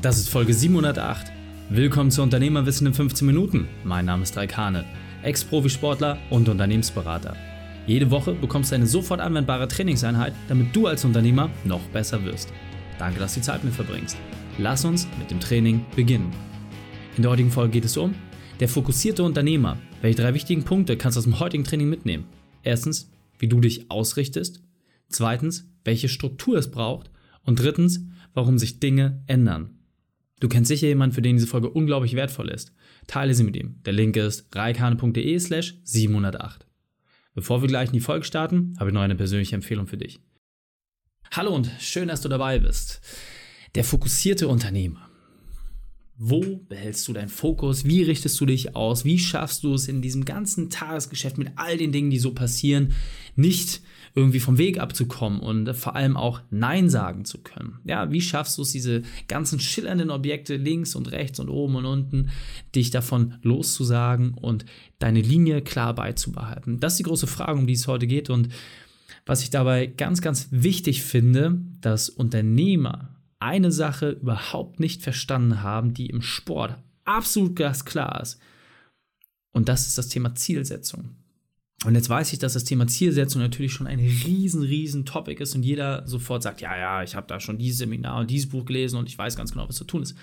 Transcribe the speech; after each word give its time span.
Das 0.00 0.16
ist 0.16 0.28
Folge 0.28 0.54
708. 0.54 1.32
Willkommen 1.70 2.12
zu 2.12 2.22
Unternehmerwissen 2.22 2.86
in 2.86 2.94
15 2.94 3.26
Minuten. 3.26 3.66
Mein 3.82 4.04
Name 4.04 4.22
ist 4.22 4.36
Raikane, 4.36 4.84
Ex-Profisportler 5.24 6.18
und 6.30 6.48
Unternehmensberater. 6.48 7.34
Jede 7.84 8.08
Woche 8.12 8.34
bekommst 8.34 8.70
du 8.70 8.76
eine 8.76 8.86
sofort 8.86 9.20
anwendbare 9.20 9.66
Trainingseinheit, 9.66 10.34
damit 10.46 10.76
du 10.76 10.86
als 10.86 11.04
Unternehmer 11.04 11.50
noch 11.64 11.80
besser 11.88 12.24
wirst. 12.24 12.52
Danke, 13.00 13.18
dass 13.18 13.34
du 13.34 13.40
die 13.40 13.46
Zeit 13.46 13.64
mit 13.64 13.74
verbringst. 13.74 14.16
Lass 14.58 14.84
uns 14.84 15.08
mit 15.18 15.32
dem 15.32 15.40
Training 15.40 15.84
beginnen. 15.96 16.30
In 17.16 17.22
der 17.22 17.32
heutigen 17.32 17.50
Folge 17.50 17.72
geht 17.72 17.84
es 17.84 17.96
um 17.96 18.14
der 18.60 18.68
fokussierte 18.68 19.24
Unternehmer. 19.24 19.78
Welche 20.00 20.22
drei 20.22 20.32
wichtigen 20.32 20.62
Punkte 20.62 20.96
kannst 20.96 21.16
du 21.16 21.18
aus 21.18 21.24
dem 21.24 21.40
heutigen 21.40 21.64
Training 21.64 21.88
mitnehmen? 21.88 22.26
Erstens, 22.62 23.10
wie 23.40 23.48
du 23.48 23.60
dich 23.60 23.90
ausrichtest. 23.90 24.62
Zweitens, 25.08 25.68
welche 25.84 26.08
Struktur 26.08 26.56
es 26.56 26.70
braucht. 26.70 27.10
Und 27.42 27.58
drittens, 27.58 28.04
warum 28.32 28.58
sich 28.58 28.78
Dinge 28.78 29.24
ändern. 29.26 29.77
Du 30.40 30.48
kennst 30.48 30.68
sicher 30.68 30.86
jemanden, 30.86 31.14
für 31.14 31.22
den 31.22 31.36
diese 31.36 31.48
Folge 31.48 31.70
unglaublich 31.70 32.14
wertvoll 32.14 32.48
ist. 32.48 32.72
Teile 33.06 33.34
sie 33.34 33.44
mit 33.44 33.56
ihm. 33.56 33.80
Der 33.84 33.92
Link 33.92 34.16
ist 34.16 34.54
reikane.de 34.54 35.38
slash 35.38 35.78
708. 35.82 36.66
Bevor 37.34 37.62
wir 37.62 37.68
gleich 37.68 37.88
in 37.88 37.94
die 37.94 38.00
Folge 38.00 38.24
starten, 38.24 38.74
habe 38.78 38.90
ich 38.90 38.94
noch 38.94 39.00
eine 39.00 39.16
persönliche 39.16 39.56
Empfehlung 39.56 39.86
für 39.86 39.96
dich. 39.96 40.20
Hallo 41.32 41.54
und 41.54 41.70
schön, 41.78 42.08
dass 42.08 42.20
du 42.20 42.28
dabei 42.28 42.58
bist. 42.58 43.00
Der 43.74 43.84
fokussierte 43.84 44.48
Unternehmer. 44.48 45.08
Wo 46.16 46.56
behältst 46.68 47.06
du 47.06 47.12
deinen 47.12 47.28
Fokus? 47.28 47.84
Wie 47.84 48.02
richtest 48.02 48.40
du 48.40 48.46
dich 48.46 48.74
aus? 48.74 49.04
Wie 49.04 49.20
schaffst 49.20 49.62
du 49.62 49.74
es 49.74 49.86
in 49.86 50.02
diesem 50.02 50.24
ganzen 50.24 50.68
Tagesgeschäft 50.68 51.38
mit 51.38 51.52
all 51.54 51.76
den 51.76 51.92
Dingen, 51.92 52.10
die 52.10 52.18
so 52.18 52.34
passieren, 52.34 52.92
nicht 53.38 53.80
irgendwie 54.14 54.40
vom 54.40 54.58
Weg 54.58 54.78
abzukommen 54.78 55.40
und 55.40 55.74
vor 55.74 55.94
allem 55.94 56.16
auch 56.16 56.40
Nein 56.50 56.90
sagen 56.90 57.24
zu 57.24 57.38
können? 57.38 57.78
Ja, 57.84 58.10
wie 58.10 58.20
schaffst 58.20 58.58
du 58.58 58.62
es, 58.62 58.72
diese 58.72 59.02
ganzen 59.28 59.60
schillernden 59.60 60.10
Objekte 60.10 60.56
links 60.56 60.94
und 60.94 61.12
rechts 61.12 61.38
und 61.38 61.48
oben 61.48 61.76
und 61.76 61.86
unten, 61.86 62.30
dich 62.74 62.90
davon 62.90 63.36
loszusagen 63.42 64.34
und 64.34 64.64
deine 64.98 65.20
Linie 65.20 65.62
klar 65.62 65.94
beizubehalten? 65.94 66.80
Das 66.80 66.94
ist 66.94 66.98
die 66.98 67.04
große 67.04 67.26
Frage, 67.26 67.58
um 67.58 67.66
die 67.66 67.74
es 67.74 67.86
heute 67.86 68.06
geht 68.06 68.28
und 68.28 68.48
was 69.24 69.42
ich 69.42 69.50
dabei 69.50 69.86
ganz, 69.86 70.20
ganz 70.20 70.48
wichtig 70.50 71.02
finde, 71.02 71.60
dass 71.80 72.08
Unternehmer 72.08 73.14
eine 73.38 73.70
Sache 73.70 74.10
überhaupt 74.10 74.80
nicht 74.80 75.02
verstanden 75.02 75.62
haben, 75.62 75.94
die 75.94 76.06
im 76.06 76.22
Sport 76.22 76.76
absolut 77.04 77.54
ganz 77.56 77.84
klar 77.84 78.20
ist. 78.20 78.40
Und 79.52 79.68
das 79.68 79.86
ist 79.86 79.98
das 79.98 80.08
Thema 80.08 80.34
Zielsetzung. 80.34 81.16
Und 81.84 81.94
jetzt 81.94 82.08
weiß 82.08 82.32
ich, 82.32 82.40
dass 82.40 82.54
das 82.54 82.64
Thema 82.64 82.88
Zielsetzung 82.88 83.40
natürlich 83.40 83.72
schon 83.72 83.86
ein 83.86 84.00
riesen, 84.00 84.62
riesen 84.62 85.04
Topic 85.04 85.40
ist 85.40 85.54
und 85.54 85.62
jeder 85.62 86.06
sofort 86.06 86.42
sagt, 86.42 86.60
ja, 86.60 86.76
ja, 86.76 87.02
ich 87.04 87.14
habe 87.14 87.28
da 87.28 87.38
schon 87.38 87.58
dieses 87.58 87.78
Seminar 87.78 88.20
und 88.20 88.30
dieses 88.30 88.48
Buch 88.48 88.64
gelesen 88.64 88.96
und 88.96 89.08
ich 89.08 89.16
weiß 89.16 89.36
ganz 89.36 89.52
genau, 89.52 89.68
was 89.68 89.76
zu 89.76 89.84
tun 89.84 90.02
ist. 90.02 90.16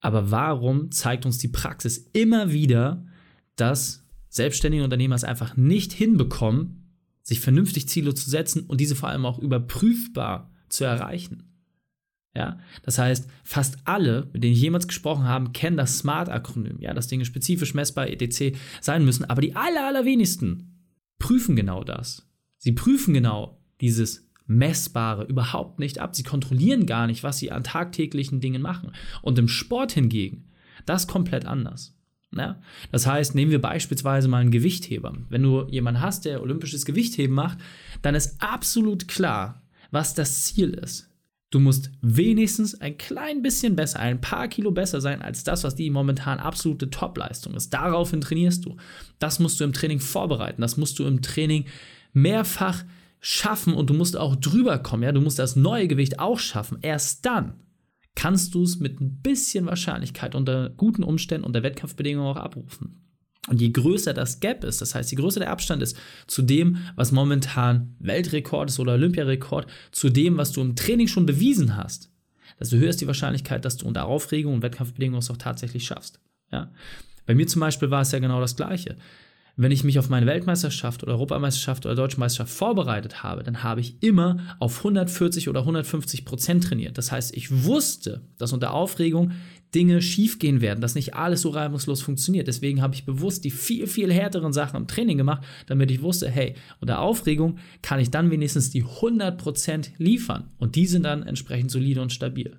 Aber 0.00 0.30
warum 0.30 0.90
zeigt 0.90 1.26
uns 1.26 1.38
die 1.38 1.48
Praxis 1.48 2.08
immer 2.12 2.52
wieder, 2.52 3.04
dass 3.56 4.06
selbstständige 4.28 4.84
Unternehmer 4.84 5.14
es 5.14 5.24
einfach 5.24 5.56
nicht 5.56 5.92
hinbekommen, 5.92 6.94
sich 7.22 7.40
vernünftig 7.40 7.88
Ziele 7.88 8.14
zu 8.14 8.30
setzen 8.30 8.64
und 8.66 8.80
diese 8.80 8.96
vor 8.96 9.10
allem 9.10 9.26
auch 9.26 9.38
überprüfbar 9.38 10.50
zu 10.68 10.84
erreichen? 10.84 11.45
Ja, 12.36 12.58
das 12.82 12.98
heißt, 12.98 13.30
fast 13.44 13.78
alle, 13.84 14.28
mit 14.34 14.44
denen 14.44 14.52
ich 14.52 14.60
jemals 14.60 14.86
gesprochen 14.86 15.24
habe, 15.24 15.52
kennen 15.52 15.78
das 15.78 15.96
SMART-Akronym, 16.00 16.76
ja, 16.80 16.92
dass 16.92 17.08
Dinge 17.08 17.24
spezifisch 17.24 17.72
messbar 17.72 18.08
etc. 18.08 18.54
sein 18.82 19.06
müssen, 19.06 19.24
aber 19.24 19.40
die 19.40 19.56
aller, 19.56 19.86
allerwenigsten 19.86 20.82
prüfen 21.18 21.56
genau 21.56 21.82
das. 21.82 22.28
Sie 22.58 22.72
prüfen 22.72 23.14
genau 23.14 23.58
dieses 23.80 24.28
Messbare 24.46 25.24
überhaupt 25.24 25.78
nicht 25.78 25.98
ab. 25.98 26.14
Sie 26.14 26.24
kontrollieren 26.24 26.84
gar 26.84 27.06
nicht, 27.06 27.22
was 27.22 27.38
sie 27.38 27.50
an 27.50 27.64
tagtäglichen 27.64 28.40
Dingen 28.40 28.60
machen. 28.60 28.92
Und 29.22 29.38
im 29.38 29.48
Sport 29.48 29.92
hingegen, 29.92 30.50
das 30.84 31.06
komplett 31.06 31.46
anders. 31.46 31.96
Ja? 32.34 32.60
Das 32.92 33.06
heißt, 33.06 33.34
nehmen 33.34 33.50
wir 33.50 33.62
beispielsweise 33.62 34.28
mal 34.28 34.42
einen 34.42 34.50
Gewichtheber. 34.50 35.16
Wenn 35.30 35.42
du 35.42 35.66
jemanden 35.70 36.02
hast, 36.02 36.26
der 36.26 36.42
olympisches 36.42 36.84
Gewichtheben 36.84 37.34
macht, 37.34 37.56
dann 38.02 38.14
ist 38.14 38.42
absolut 38.42 39.08
klar, 39.08 39.62
was 39.90 40.12
das 40.12 40.44
Ziel 40.44 40.74
ist. 40.74 41.10
Du 41.56 41.60
musst 41.60 41.90
wenigstens 42.02 42.78
ein 42.82 42.98
klein 42.98 43.40
bisschen 43.40 43.76
besser, 43.76 44.00
ein 44.00 44.20
paar 44.20 44.46
Kilo 44.46 44.72
besser 44.72 45.00
sein 45.00 45.22
als 45.22 45.42
das, 45.42 45.64
was 45.64 45.74
die 45.74 45.88
momentan 45.88 46.38
absolute 46.38 46.90
Topleistung 46.90 47.54
ist. 47.54 47.72
Daraufhin 47.72 48.20
trainierst 48.20 48.66
du. 48.66 48.76
Das 49.18 49.38
musst 49.38 49.58
du 49.58 49.64
im 49.64 49.72
Training 49.72 49.98
vorbereiten. 49.98 50.60
Das 50.60 50.76
musst 50.76 50.98
du 50.98 51.06
im 51.06 51.22
Training 51.22 51.64
mehrfach 52.12 52.84
schaffen 53.20 53.72
und 53.72 53.88
du 53.88 53.94
musst 53.94 54.18
auch 54.18 54.36
drüber 54.36 54.78
kommen. 54.80 55.02
Ja, 55.02 55.12
du 55.12 55.22
musst 55.22 55.38
das 55.38 55.56
neue 55.56 55.88
Gewicht 55.88 56.18
auch 56.18 56.38
schaffen. 56.38 56.76
Erst 56.82 57.24
dann 57.24 57.54
kannst 58.14 58.54
du 58.54 58.62
es 58.62 58.78
mit 58.78 59.00
ein 59.00 59.22
bisschen 59.22 59.64
Wahrscheinlichkeit 59.64 60.34
unter 60.34 60.68
guten 60.68 61.04
Umständen, 61.04 61.46
unter 61.46 61.62
Wettkampfbedingungen 61.62 62.36
auch 62.36 62.36
abrufen. 62.36 63.05
Und 63.48 63.60
je 63.60 63.70
größer 63.70 64.12
das 64.12 64.40
Gap 64.40 64.64
ist, 64.64 64.80
das 64.80 64.94
heißt, 64.94 65.10
je 65.10 65.16
größer 65.16 65.40
der 65.40 65.50
Abstand 65.50 65.82
ist 65.82 65.96
zu 66.26 66.42
dem, 66.42 66.78
was 66.96 67.12
momentan 67.12 67.94
Weltrekord 68.00 68.70
ist 68.70 68.80
oder 68.80 68.94
Olympiarekord, 68.94 69.66
zu 69.92 70.10
dem, 70.10 70.36
was 70.36 70.52
du 70.52 70.60
im 70.60 70.74
Training 70.74 71.06
schon 71.06 71.26
bewiesen 71.26 71.76
hast, 71.76 72.10
desto 72.58 72.76
höher 72.76 72.90
ist 72.90 73.00
die 73.00 73.06
Wahrscheinlichkeit, 73.06 73.64
dass 73.64 73.76
du 73.76 73.86
unter 73.86 74.06
Aufregung 74.06 74.54
und 74.54 74.62
Wettkampfbedingungen 74.62 75.20
es 75.20 75.30
auch 75.30 75.36
tatsächlich 75.36 75.86
schaffst. 75.86 76.20
Ja? 76.50 76.72
Bei 77.24 77.34
mir 77.34 77.46
zum 77.46 77.60
Beispiel 77.60 77.90
war 77.90 78.02
es 78.02 78.12
ja 78.12 78.18
genau 78.18 78.40
das 78.40 78.56
Gleiche 78.56 78.96
wenn 79.58 79.72
ich 79.72 79.84
mich 79.84 79.98
auf 79.98 80.10
meine 80.10 80.26
Weltmeisterschaft 80.26 81.02
oder 81.02 81.12
Europameisterschaft 81.12 81.86
oder 81.86 81.94
Deutsche 81.94 82.20
Meisterschaft 82.20 82.52
vorbereitet 82.52 83.22
habe, 83.22 83.42
dann 83.42 83.62
habe 83.62 83.80
ich 83.80 84.02
immer 84.02 84.38
auf 84.58 84.78
140 84.78 85.48
oder 85.48 85.60
150 85.60 86.26
Prozent 86.26 86.64
trainiert. 86.64 86.98
Das 86.98 87.10
heißt, 87.10 87.34
ich 87.34 87.64
wusste, 87.64 88.20
dass 88.36 88.52
unter 88.52 88.74
Aufregung 88.74 89.32
Dinge 89.74 90.02
schiefgehen 90.02 90.60
werden, 90.60 90.80
dass 90.80 90.94
nicht 90.94 91.14
alles 91.14 91.40
so 91.40 91.48
reibungslos 91.48 92.02
funktioniert. 92.02 92.48
Deswegen 92.48 92.82
habe 92.82 92.94
ich 92.94 93.06
bewusst 93.06 93.44
die 93.44 93.50
viel, 93.50 93.86
viel 93.86 94.12
härteren 94.12 94.52
Sachen 94.52 94.76
im 94.76 94.86
Training 94.86 95.16
gemacht, 95.16 95.42
damit 95.66 95.90
ich 95.90 96.02
wusste, 96.02 96.30
hey, 96.30 96.54
unter 96.80 97.00
Aufregung 97.00 97.58
kann 97.82 97.98
ich 97.98 98.10
dann 98.10 98.30
wenigstens 98.30 98.70
die 98.70 98.82
100 98.82 99.38
Prozent 99.38 99.92
liefern. 99.96 100.50
Und 100.58 100.76
die 100.76 100.86
sind 100.86 101.02
dann 101.02 101.22
entsprechend 101.22 101.70
solide 101.70 102.02
und 102.02 102.12
stabil. 102.12 102.58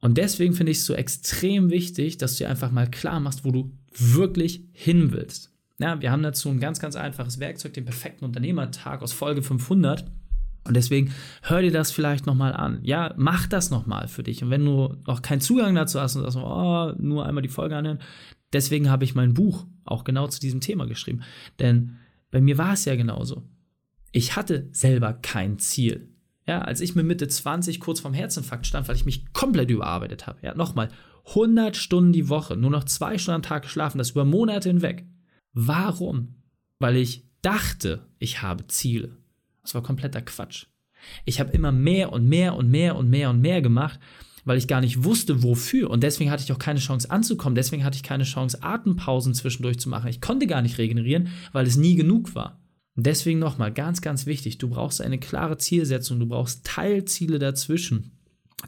Und 0.00 0.18
deswegen 0.18 0.54
finde 0.54 0.70
ich 0.70 0.78
es 0.78 0.86
so 0.86 0.94
extrem 0.94 1.70
wichtig, 1.70 2.18
dass 2.18 2.36
du 2.36 2.44
dir 2.44 2.50
einfach 2.50 2.70
mal 2.70 2.88
klar 2.88 3.18
machst, 3.18 3.44
wo 3.44 3.50
du 3.50 3.72
wirklich 3.90 4.64
hin 4.72 5.12
willst. 5.12 5.52
Ja, 5.78 6.00
wir 6.00 6.10
haben 6.10 6.22
dazu 6.22 6.48
ein 6.48 6.60
ganz, 6.60 6.80
ganz 6.80 6.96
einfaches 6.96 7.38
Werkzeug, 7.38 7.72
den 7.74 7.84
perfekten 7.84 8.24
Unternehmertag 8.24 9.02
aus 9.02 9.12
Folge 9.12 9.42
500. 9.42 10.04
Und 10.64 10.74
deswegen 10.74 11.14
hör 11.42 11.62
dir 11.62 11.70
das 11.70 11.92
vielleicht 11.92 12.26
nochmal 12.26 12.52
an. 12.52 12.80
Ja, 12.82 13.14
mach 13.16 13.46
das 13.46 13.70
nochmal 13.70 14.08
für 14.08 14.22
dich. 14.22 14.42
Und 14.42 14.50
wenn 14.50 14.64
du 14.64 14.96
noch 15.06 15.22
keinen 15.22 15.40
Zugang 15.40 15.74
dazu 15.74 16.00
hast 16.00 16.16
und 16.16 16.22
sagst, 16.22 16.36
oh, 16.36 16.92
nur 16.98 17.24
einmal 17.24 17.42
die 17.42 17.48
Folge 17.48 17.76
anhören, 17.76 18.00
deswegen 18.52 18.90
habe 18.90 19.04
ich 19.04 19.14
mein 19.14 19.34
Buch 19.34 19.66
auch 19.84 20.04
genau 20.04 20.26
zu 20.26 20.40
diesem 20.40 20.60
Thema 20.60 20.86
geschrieben. 20.86 21.22
Denn 21.58 21.96
bei 22.30 22.40
mir 22.40 22.58
war 22.58 22.74
es 22.74 22.84
ja 22.84 22.96
genauso. 22.96 23.44
Ich 24.12 24.36
hatte 24.36 24.68
selber 24.72 25.14
kein 25.14 25.58
Ziel. 25.58 26.10
Ja, 26.46 26.62
als 26.62 26.80
ich 26.80 26.94
mit 26.94 27.06
Mitte 27.06 27.28
20 27.28 27.78
kurz 27.78 28.00
vorm 28.00 28.14
Herzinfarkt 28.14 28.66
stand, 28.66 28.88
weil 28.88 28.96
ich 28.96 29.04
mich 29.04 29.32
komplett 29.32 29.70
überarbeitet 29.70 30.26
habe. 30.26 30.38
Ja, 30.42 30.54
nochmal, 30.54 30.88
100 31.28 31.76
Stunden 31.76 32.12
die 32.12 32.28
Woche, 32.28 32.56
nur 32.56 32.70
noch 32.70 32.84
zwei 32.84 33.18
Stunden 33.18 33.36
am 33.36 33.42
Tag 33.42 33.62
geschlafen, 33.62 33.98
das 33.98 34.10
über 34.10 34.24
Monate 34.24 34.70
hinweg. 34.70 35.04
Warum? 35.52 36.36
Weil 36.78 36.96
ich 36.96 37.24
dachte, 37.42 38.06
ich 38.18 38.42
habe 38.42 38.66
Ziele. 38.66 39.16
Das 39.62 39.74
war 39.74 39.82
kompletter 39.82 40.22
Quatsch. 40.22 40.66
Ich 41.24 41.40
habe 41.40 41.52
immer 41.52 41.72
mehr 41.72 42.12
und 42.12 42.28
mehr 42.28 42.56
und 42.56 42.70
mehr 42.70 42.96
und 42.96 43.08
mehr 43.08 43.30
und 43.30 43.40
mehr 43.40 43.62
gemacht, 43.62 44.00
weil 44.44 44.58
ich 44.58 44.66
gar 44.66 44.80
nicht 44.80 45.04
wusste, 45.04 45.42
wofür. 45.42 45.90
Und 45.90 46.02
deswegen 46.02 46.30
hatte 46.30 46.42
ich 46.42 46.52
auch 46.52 46.58
keine 46.58 46.80
Chance 46.80 47.10
anzukommen. 47.10 47.54
Deswegen 47.54 47.84
hatte 47.84 47.96
ich 47.96 48.02
keine 48.02 48.24
Chance, 48.24 48.62
Atempausen 48.62 49.34
zwischendurch 49.34 49.78
zu 49.78 49.88
machen. 49.88 50.08
Ich 50.08 50.20
konnte 50.20 50.46
gar 50.46 50.62
nicht 50.62 50.78
regenerieren, 50.78 51.28
weil 51.52 51.66
es 51.66 51.76
nie 51.76 51.94
genug 51.94 52.34
war. 52.34 52.60
Und 52.96 53.06
deswegen 53.06 53.38
nochmal 53.38 53.72
ganz, 53.72 54.00
ganz 54.00 54.26
wichtig, 54.26 54.58
du 54.58 54.70
brauchst 54.70 55.00
eine 55.00 55.18
klare 55.18 55.56
Zielsetzung, 55.58 56.18
du 56.18 56.26
brauchst 56.26 56.66
Teilziele 56.66 57.38
dazwischen 57.38 58.17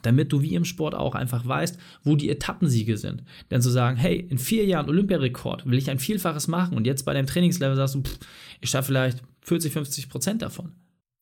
damit 0.02 0.32
du 0.32 0.40
wie 0.40 0.54
im 0.54 0.64
Sport 0.64 0.94
auch 0.94 1.14
einfach 1.14 1.46
weißt, 1.46 1.78
wo 2.04 2.16
die 2.16 2.30
Etappensiege 2.30 2.96
sind. 2.96 3.24
Denn 3.50 3.62
zu 3.62 3.70
sagen, 3.70 3.96
hey, 3.96 4.16
in 4.16 4.38
vier 4.38 4.64
Jahren 4.64 4.88
Olympiarekord 4.88 5.66
will 5.66 5.78
ich 5.78 5.90
ein 5.90 5.98
Vielfaches 5.98 6.48
machen 6.48 6.76
und 6.76 6.86
jetzt 6.86 7.04
bei 7.04 7.12
deinem 7.12 7.26
Trainingslevel 7.26 7.76
sagst 7.76 7.94
du, 7.96 8.02
pff, 8.02 8.18
ich 8.60 8.70
schaffe 8.70 8.88
vielleicht 8.88 9.22
40, 9.42 9.72
50 9.72 10.08
Prozent 10.08 10.42
davon. 10.42 10.72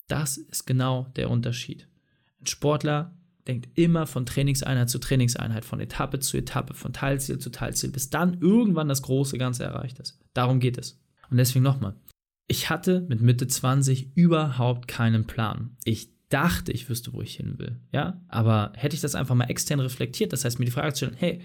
Das 0.07 0.37
ist 0.37 0.67
genau 0.67 1.07
der 1.17 1.31
Unterschied. 1.31 1.89
Ein 2.41 2.47
Sportler 2.47 3.15
denkt 3.47 3.69
immer 3.79 4.07
von 4.07 4.27
Trainingseinheit 4.27 4.91
zu 4.91 4.99
Trainingseinheit, 4.99 5.65
von 5.65 5.81
Etappe 5.81 6.21
zu 6.21 6.37
Etappe, 6.37 6.75
von 6.75 6.93
Teilziel 6.93 7.39
zu 7.39 7.51
Teilziel, 7.51 7.91
bis 7.91 8.11
dann 8.11 8.39
irgendwann 8.41 8.89
das 8.89 9.03
große 9.03 9.39
Ganze 9.39 9.65
erreicht 9.65 9.99
ist. 9.99 10.21
Darum 10.35 10.61
geht 10.61 10.79
es. 10.79 11.01
Und 11.31 11.39
deswegen 11.39 11.63
nochmal. 11.63 11.95
Ich 12.47 12.71
hatte 12.71 13.07
mit 13.09 13.21
Mitte 13.21 13.47
20 13.47 14.17
überhaupt 14.17 14.89
keinen 14.89 15.27
Plan. 15.27 15.77
Ich 15.85 16.11
dachte, 16.29 16.73
ich 16.73 16.89
wüsste, 16.89 17.13
wo 17.13 17.23
ich 17.23 17.37
hin 17.37 17.59
will. 17.59 17.81
Ja, 17.93 18.21
aber 18.29 18.73
hätte 18.75 18.95
ich 18.95 19.01
das 19.01 19.15
einfach 19.15 19.35
mal 19.35 19.47
extern 19.47 19.81
reflektiert, 19.81 20.33
das 20.33 20.45
heißt 20.45 20.59
mir 20.59 20.67
die 20.67 20.71
Frage 20.71 20.93
zu 20.93 21.07
stellen, 21.07 21.17
hey, 21.19 21.41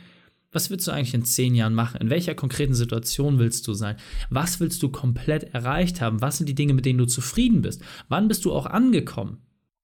was 0.52 0.70
willst 0.70 0.88
du 0.88 0.92
eigentlich 0.92 1.14
in 1.16 1.26
zehn 1.26 1.56
Jahren 1.56 1.74
machen? 1.74 2.00
In 2.00 2.10
welcher 2.10 2.36
konkreten 2.36 2.76
Situation 2.76 3.40
willst 3.40 3.68
du 3.68 3.74
sein? 3.74 3.96
Was 4.30 4.60
willst 4.60 4.84
du 4.84 4.90
komplett 4.90 5.54
erreicht 5.56 6.00
haben? 6.00 6.22
Was 6.22 6.38
sind 6.38 6.48
die 6.48 6.56
Dinge, 6.56 6.74
mit 6.74 6.86
denen 6.86 7.00
du 7.00 7.06
zufrieden 7.06 7.62
bist? 7.62 7.82
Wann 8.08 8.28
bist 8.28 8.46
du 8.46 8.54
auch 8.54 8.68
angekommen? 8.68 9.40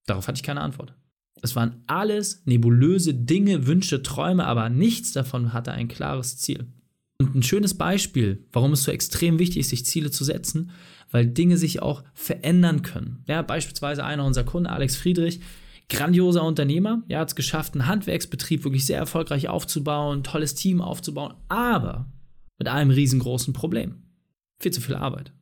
Darauf 0.06 0.28
hatte 0.28 0.38
ich 0.38 0.44
keine 0.44 0.62
Antwort. 0.62 0.94
Es 1.42 1.56
waren 1.56 1.84
alles 1.88 2.44
nebulöse 2.46 3.14
Dinge, 3.14 3.66
Wünsche, 3.66 4.04
Träume, 4.04 4.46
aber 4.46 4.70
nichts 4.70 5.12
davon 5.12 5.54
hatte 5.54 5.72
ein 5.72 5.88
klares 5.88 6.38
Ziel. 6.38 6.68
Und 7.22 7.36
ein 7.36 7.44
schönes 7.44 7.74
Beispiel, 7.74 8.46
warum 8.54 8.74
es 8.74 8.84
so 8.84 8.92
extrem 8.92 9.40
wichtig 9.40 9.58
ist, 9.58 9.70
sich 9.70 9.86
Ziele 9.86 10.10
zu 10.10 10.24
setzen, 10.24 10.72
weil 11.12 11.28
Dinge 11.28 11.58
sich 11.58 11.82
auch 11.82 12.04
verändern 12.14 12.82
können. 12.82 13.24
Ja, 13.28 13.42
beispielsweise 13.42 14.06
einer 14.06 14.26
unserer 14.26 14.46
Kunden, 14.46 14.68
Alex 14.68 14.96
Friedrich, 14.96 15.42
grandioser 15.90 16.44
Unternehmer. 16.44 17.04
Er 17.10 17.20
hat 17.20 17.30
es 17.30 17.36
geschafft, 17.36 17.74
einen 17.74 17.88
Handwerksbetrieb 17.88 18.64
wirklich 18.64 18.86
sehr 18.86 18.98
erfolgreich 18.98 19.50
aufzubauen, 19.50 20.20
ein 20.20 20.24
tolles 20.24 20.56
Team 20.56 20.82
aufzubauen, 20.82 21.34
aber 21.50 22.10
mit 22.58 22.68
einem 22.68 22.92
riesengroßen 22.92 23.54
Problem. 23.54 24.04
Viel 24.62 24.72
zu 24.72 24.82
viel 24.82 24.96
Arbeit. 24.96 25.34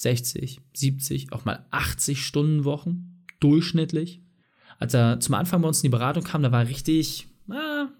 60, 0.00 0.60
70, 0.74 1.32
auch 1.32 1.44
mal 1.44 1.66
80 1.70 2.24
Stunden 2.24 2.64
Wochen, 2.64 3.24
durchschnittlich. 3.40 4.22
Als 4.78 4.94
er 4.94 5.18
zum 5.20 5.34
Anfang 5.34 5.60
bei 5.60 5.68
uns 5.68 5.78
in 5.78 5.88
die 5.90 5.96
Beratung 5.96 6.22
kam, 6.22 6.42
da 6.42 6.52
war 6.52 6.68
richtig, 6.68 7.27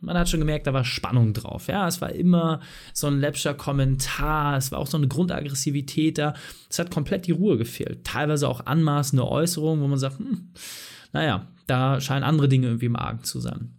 man 0.00 0.16
hat 0.16 0.28
schon 0.28 0.40
gemerkt, 0.40 0.66
da 0.66 0.72
war 0.72 0.84
Spannung 0.84 1.32
drauf. 1.32 1.66
Ja, 1.66 1.88
es 1.88 2.00
war 2.00 2.10
immer 2.10 2.60
so 2.92 3.06
ein 3.06 3.20
läppscher 3.20 3.54
Kommentar, 3.54 4.56
es 4.56 4.70
war 4.70 4.78
auch 4.78 4.86
so 4.86 4.96
eine 4.96 5.08
Grundaggressivität 5.08 6.18
da. 6.18 6.34
Es 6.70 6.78
hat 6.78 6.90
komplett 6.90 7.26
die 7.26 7.32
Ruhe 7.32 7.58
gefehlt. 7.58 8.04
Teilweise 8.04 8.48
auch 8.48 8.66
anmaßende 8.66 9.26
Äußerungen, 9.26 9.82
wo 9.82 9.88
man 9.88 9.98
sagt, 9.98 10.18
hm, 10.18 10.50
naja, 11.12 11.46
da 11.66 12.00
scheinen 12.00 12.24
andere 12.24 12.48
Dinge 12.48 12.66
irgendwie 12.68 12.86
im 12.86 12.96
Argen 12.96 13.24
zu 13.24 13.40
sein. 13.40 13.72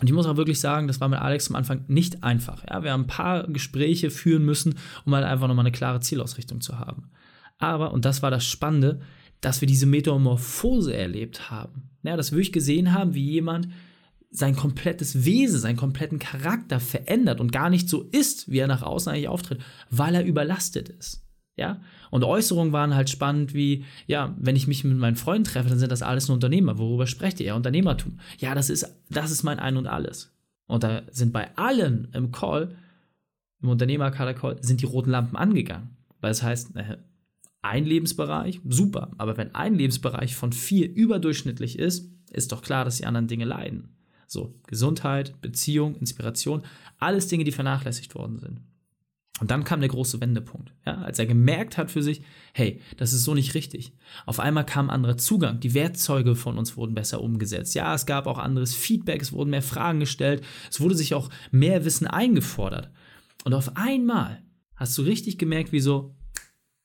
Und 0.00 0.06
ich 0.06 0.12
muss 0.12 0.26
auch 0.26 0.36
wirklich 0.36 0.60
sagen, 0.60 0.86
das 0.86 1.00
war 1.00 1.08
mit 1.08 1.18
Alex 1.18 1.50
am 1.50 1.56
Anfang 1.56 1.84
nicht 1.88 2.22
einfach. 2.22 2.62
Ja, 2.68 2.84
wir 2.84 2.92
haben 2.92 3.02
ein 3.02 3.08
paar 3.08 3.46
Gespräche 3.48 4.10
führen 4.10 4.44
müssen, 4.44 4.76
um 5.04 5.14
halt 5.14 5.24
einfach 5.24 5.48
nochmal 5.48 5.64
eine 5.64 5.72
klare 5.72 6.00
Zielausrichtung 6.00 6.60
zu 6.60 6.78
haben. 6.78 7.10
Aber, 7.58 7.92
und 7.92 8.04
das 8.04 8.22
war 8.22 8.30
das 8.30 8.46
Spannende, 8.46 9.00
dass 9.40 9.60
wir 9.60 9.66
diese 9.66 9.86
Metamorphose 9.86 10.94
erlebt 10.94 11.50
haben. 11.50 11.90
Ja, 12.04 12.16
dass 12.16 12.30
wir 12.30 12.36
wirklich 12.36 12.52
gesehen 12.52 12.94
haben, 12.94 13.14
wie 13.14 13.24
jemand 13.24 13.68
sein 14.30 14.56
komplettes 14.56 15.24
Wesen, 15.24 15.60
seinen 15.60 15.76
kompletten 15.76 16.18
Charakter 16.18 16.80
verändert 16.80 17.40
und 17.40 17.52
gar 17.52 17.70
nicht 17.70 17.88
so 17.88 18.02
ist, 18.02 18.50
wie 18.50 18.58
er 18.58 18.66
nach 18.66 18.82
außen 18.82 19.12
eigentlich 19.12 19.28
auftritt, 19.28 19.60
weil 19.90 20.14
er 20.14 20.24
überlastet 20.24 20.88
ist. 20.88 21.24
Ja, 21.56 21.80
und 22.12 22.22
Äußerungen 22.22 22.72
waren 22.72 22.94
halt 22.94 23.10
spannend 23.10 23.52
wie, 23.52 23.84
ja, 24.06 24.36
wenn 24.38 24.54
ich 24.54 24.68
mich 24.68 24.84
mit 24.84 24.96
meinen 24.96 25.16
Freunden 25.16 25.42
treffe, 25.42 25.68
dann 25.68 25.78
sind 25.80 25.90
das 25.90 26.02
alles 26.02 26.28
nur 26.28 26.36
Unternehmer. 26.36 26.78
Worüber 26.78 27.08
sprecht 27.08 27.40
ihr? 27.40 27.46
Ja, 27.46 27.54
Unternehmertum. 27.56 28.20
Ja, 28.38 28.54
das 28.54 28.70
ist, 28.70 28.86
das 29.10 29.32
ist 29.32 29.42
mein 29.42 29.58
Ein 29.58 29.76
und 29.76 29.88
Alles. 29.88 30.30
Und 30.68 30.84
da 30.84 31.02
sind 31.10 31.32
bei 31.32 31.56
allen 31.56 32.08
im 32.12 32.30
Call, 32.30 32.76
im 33.60 33.70
Unternehmerkader-Call, 33.70 34.62
sind 34.62 34.82
die 34.82 34.86
roten 34.86 35.10
Lampen 35.10 35.36
angegangen. 35.36 35.96
Weil 36.20 36.30
es 36.30 36.44
heißt, 36.44 36.74
ein 37.62 37.84
Lebensbereich, 37.84 38.60
super. 38.68 39.10
Aber 39.18 39.36
wenn 39.36 39.56
ein 39.56 39.74
Lebensbereich 39.74 40.36
von 40.36 40.52
vier 40.52 40.88
überdurchschnittlich 40.88 41.76
ist, 41.76 42.08
ist 42.30 42.52
doch 42.52 42.62
klar, 42.62 42.84
dass 42.84 42.98
die 42.98 43.06
anderen 43.06 43.26
Dinge 43.26 43.46
leiden. 43.46 43.97
So, 44.28 44.54
Gesundheit, 44.66 45.40
Beziehung, 45.40 45.96
Inspiration, 45.96 46.62
alles 46.98 47.28
Dinge, 47.28 47.44
die 47.44 47.52
vernachlässigt 47.52 48.14
worden 48.14 48.38
sind. 48.38 48.60
Und 49.40 49.50
dann 49.50 49.64
kam 49.64 49.80
der 49.80 49.88
große 49.88 50.20
Wendepunkt, 50.20 50.74
ja, 50.84 50.98
als 50.98 51.18
er 51.18 51.26
gemerkt 51.26 51.78
hat 51.78 51.90
für 51.90 52.02
sich, 52.02 52.22
hey, 52.52 52.82
das 52.96 53.12
ist 53.12 53.22
so 53.22 53.34
nicht 53.34 53.54
richtig. 53.54 53.92
Auf 54.26 54.40
einmal 54.40 54.66
kam 54.66 54.90
anderer 54.90 55.16
Zugang, 55.16 55.60
die 55.60 55.74
Werkzeuge 55.74 56.34
von 56.34 56.58
uns 56.58 56.76
wurden 56.76 56.94
besser 56.94 57.22
umgesetzt. 57.22 57.74
Ja, 57.74 57.94
es 57.94 58.04
gab 58.04 58.26
auch 58.26 58.38
anderes 58.38 58.74
Feedback, 58.74 59.22
es 59.22 59.32
wurden 59.32 59.50
mehr 59.50 59.62
Fragen 59.62 60.00
gestellt, 60.00 60.44
es 60.70 60.80
wurde 60.80 60.96
sich 60.96 61.14
auch 61.14 61.30
mehr 61.50 61.84
Wissen 61.84 62.06
eingefordert. 62.06 62.90
Und 63.44 63.54
auf 63.54 63.76
einmal 63.76 64.42
hast 64.74 64.98
du 64.98 65.02
richtig 65.02 65.38
gemerkt, 65.38 65.72
wie 65.72 65.80
so 65.80 66.16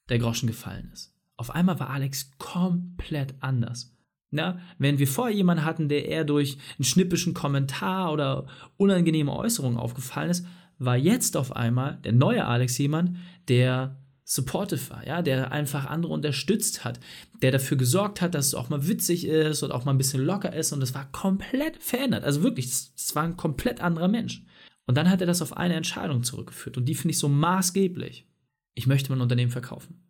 der 0.09 0.19
Groschen 0.19 0.47
gefallen 0.47 0.91
ist. 0.93 1.13
Auf 1.35 1.49
einmal 1.49 1.79
war 1.79 1.89
Alex 1.89 2.31
komplett 2.37 3.35
anders. 3.41 3.92
Na, 4.33 4.57
wenn 4.79 4.97
wir 4.97 5.07
vorher 5.07 5.35
jemanden 5.35 5.63
hatten, 5.63 5.89
der 5.89 6.07
eher 6.07 6.23
durch 6.23 6.57
einen 6.79 6.85
schnippischen 6.85 7.35
Kommentar 7.35 8.11
oder 8.11 8.47
unangenehme 8.77 9.31
Äußerungen 9.31 9.77
aufgefallen 9.77 10.31
ist, 10.31 10.47
war 10.79 10.97
jetzt 10.97 11.37
auf 11.37 11.55
einmal 11.55 11.99
der 12.03 12.13
neue 12.13 12.43
Alex 12.43 12.79
jemand, 12.79 13.15
der 13.47 14.01
supportive 14.23 14.89
war, 14.89 15.05
ja, 15.05 15.21
der 15.21 15.51
einfach 15.51 15.85
andere 15.85 16.13
unterstützt 16.13 16.83
hat, 16.83 16.99
der 17.43 17.51
dafür 17.51 17.77
gesorgt 17.77 18.21
hat, 18.21 18.33
dass 18.33 18.47
es 18.47 18.55
auch 18.55 18.69
mal 18.69 18.87
witzig 18.87 19.27
ist 19.27 19.61
und 19.61 19.71
auch 19.71 19.85
mal 19.85 19.91
ein 19.91 19.99
bisschen 19.99 20.25
locker 20.25 20.51
ist 20.51 20.73
und 20.73 20.81
es 20.81 20.95
war 20.95 21.11
komplett 21.11 21.77
verändert. 21.77 22.23
Also 22.23 22.41
wirklich, 22.41 22.65
es 22.65 23.15
war 23.15 23.23
ein 23.23 23.37
komplett 23.37 23.81
anderer 23.81 24.07
Mensch. 24.07 24.43
Und 24.87 24.97
dann 24.97 25.11
hat 25.11 25.21
er 25.21 25.27
das 25.27 25.43
auf 25.43 25.55
eine 25.55 25.75
Entscheidung 25.75 26.23
zurückgeführt 26.23 26.77
und 26.77 26.85
die 26.85 26.95
finde 26.95 27.11
ich 27.11 27.19
so 27.19 27.29
maßgeblich. 27.29 28.27
Ich 28.73 28.87
möchte 28.87 29.11
mein 29.11 29.21
Unternehmen 29.21 29.51
verkaufen. 29.51 30.01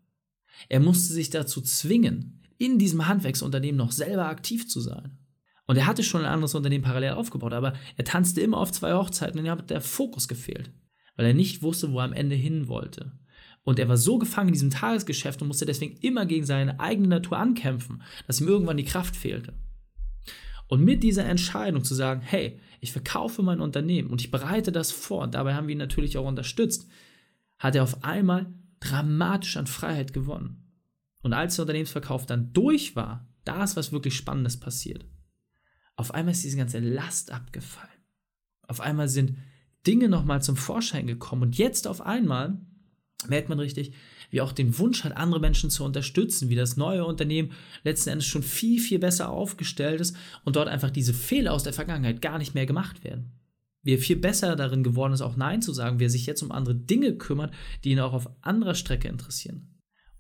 Er 0.70 0.80
musste 0.80 1.12
sich 1.12 1.30
dazu 1.30 1.60
zwingen, 1.60 2.43
in 2.58 2.80
diesem 2.80 3.08
Handwerksunternehmen 3.08 3.78
noch 3.78 3.92
selber 3.92 4.28
aktiv 4.28 4.68
zu 4.68 4.80
sein. 4.80 5.18
Und 5.66 5.78
er 5.78 5.88
hatte 5.88 6.04
schon 6.04 6.22
ein 6.22 6.32
anderes 6.32 6.56
Unternehmen 6.56 6.84
parallel 6.84 7.12
aufgebaut, 7.12 7.54
aber 7.54 7.74
er 7.96 8.04
tanzte 8.04 8.42
immer 8.42 8.58
auf 8.58 8.72
zwei 8.72 8.94
Hochzeiten 8.94 9.40
und 9.40 9.46
ihm 9.46 9.52
hat 9.52 9.70
der 9.70 9.82
Fokus 9.82 10.28
gefehlt, 10.28 10.72
weil 11.16 11.26
er 11.26 11.34
nicht 11.34 11.62
wusste, 11.62 11.92
wo 11.92 12.00
er 12.00 12.06
am 12.06 12.14
Ende 12.14 12.36
hin 12.36 12.68
wollte. 12.68 13.14
Und 13.64 13.80
er 13.80 13.88
war 13.88 13.98
so 13.98 14.18
gefangen 14.18 14.50
in 14.50 14.54
diesem 14.54 14.72
Tagesgeschäft 14.72 15.42
und 15.42 15.48
musste 15.48 15.66
deswegen 15.66 15.98
immer 16.02 16.26
gegen 16.26 16.46
seine 16.46 16.80
eigene 16.82 17.08
Natur 17.08 17.38
ankämpfen, 17.38 18.04
dass 18.28 18.42
ihm 18.42 18.48
irgendwann 18.48 18.78
die 18.78 18.84
Kraft 18.84 19.16
fehlte. 19.16 19.54
Und 20.68 20.84
mit 20.84 21.04
dieser 21.04 21.26
Entscheidung 21.26 21.84
zu 21.84 21.96
sagen, 21.96 22.22
hey, 22.22 22.60
ich 22.82 22.92
verkaufe 22.92 23.42
mein 23.42 23.62
Unternehmen 23.62 24.10
und 24.10 24.22
ich 24.22 24.32
bereite 24.32 24.72
das 24.72 24.92
vor, 24.92 25.28
dabei 25.28 25.54
haben 25.54 25.68
wir 25.68 25.74
ihn 25.74 25.78
natürlich 25.78 26.18
auch 26.18 26.28
unterstützt, 26.28 26.90
hat 27.58 27.76
er 27.76 27.84
auf 27.84 28.04
einmal 28.04 28.54
dramatisch 28.82 29.56
an 29.56 29.68
Freiheit 29.68 30.14
gewonnen. 30.14 30.63
Und 31.24 31.34
als 31.34 31.56
der 31.56 31.64
Unternehmensverkauf 31.64 32.26
dann 32.26 32.54
durch 32.54 32.96
war, 32.96 33.28
da 33.46 33.64
ist 33.64 33.76
was 33.76 33.92
wirklich 33.92 34.16
Spannendes 34.16 34.60
passiert. 34.60 35.06
Auf 35.96 36.14
einmal 36.14 36.34
ist 36.34 36.44
diese 36.44 36.58
ganze 36.58 36.80
Last 36.80 37.32
abgefallen. 37.32 37.90
Auf 38.68 38.82
einmal 38.82 39.10
sind 39.10 39.38
Dinge 39.88 40.10
nochmal 40.10 40.42
zum 40.42 40.56
Vorschein 40.56 41.08
gekommen 41.08 41.42
und 41.44 41.58
jetzt 41.58 41.88
auf 41.88 42.02
einmal 42.02 42.60
merkt 43.28 43.50
man 43.50 43.60
richtig, 43.60 43.94
wie 44.30 44.42
auch 44.42 44.52
den 44.52 44.78
Wunsch 44.80 45.04
hat, 45.04 45.16
andere 45.16 45.40
Menschen 45.40 45.70
zu 45.70 45.84
unterstützen, 45.84 46.50
wie 46.50 46.56
das 46.56 46.78
neue 46.78 47.06
Unternehmen 47.06 47.52
letzten 47.84 48.10
Endes 48.10 48.28
schon 48.28 48.44
viel, 48.44 48.80
viel 48.80 49.00
besser 49.00 49.30
aufgestellt 49.30 50.02
ist 50.02 50.16
und 50.44 50.56
dort 50.56 50.68
einfach 50.68 50.90
diese 50.90 51.14
Fehler 51.14 51.54
aus 51.54 51.64
der 51.64 51.74
Vergangenheit 51.74 52.22
gar 52.22 52.38
nicht 52.38 52.54
mehr 52.54 52.66
gemacht 52.66 53.04
werden. 53.04 53.32
Wie 53.82 53.94
er 53.94 54.00
viel 54.00 54.16
besser 54.16 54.56
darin 54.56 54.84
geworden 54.84 55.14
ist, 55.14 55.22
auch 55.22 55.36
Nein 55.36 55.62
zu 55.62 55.74
sagen, 55.74 56.00
wie 56.00 56.06
er 56.06 56.10
sich 56.10 56.26
jetzt 56.26 56.42
um 56.42 56.52
andere 56.52 56.76
Dinge 56.76 57.16
kümmert, 57.16 57.54
die 57.84 57.92
ihn 57.92 58.00
auch 58.00 58.14
auf 58.14 58.30
anderer 58.42 58.76
Strecke 58.76 59.10
interessieren. 59.10 59.73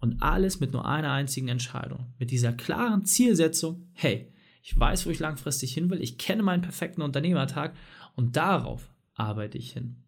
Und 0.03 0.21
alles 0.21 0.59
mit 0.59 0.73
nur 0.73 0.85
einer 0.85 1.13
einzigen 1.13 1.47
Entscheidung, 1.47 2.07
mit 2.19 2.29
dieser 2.29 2.51
klaren 2.51 3.05
Zielsetzung, 3.05 3.87
hey, 3.93 4.27
ich 4.61 4.77
weiß, 4.77 5.05
wo 5.05 5.11
ich 5.11 5.19
langfristig 5.19 5.73
hin 5.73 5.89
will, 5.89 6.03
ich 6.03 6.17
kenne 6.17 6.43
meinen 6.43 6.61
perfekten 6.61 7.01
Unternehmertag 7.01 7.73
und 8.17 8.35
darauf 8.35 8.93
arbeite 9.13 9.57
ich 9.57 9.71
hin. 9.71 10.03